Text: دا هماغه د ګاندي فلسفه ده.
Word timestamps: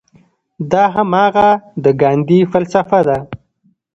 دا 0.71 0.83
هماغه 0.95 1.49
د 1.83 1.85
ګاندي 2.01 2.39
فلسفه 2.51 2.99
ده. 3.07 3.17